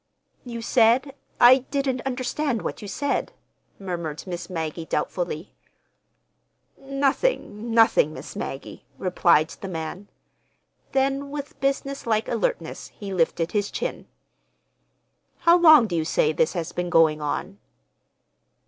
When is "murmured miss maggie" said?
3.77-4.87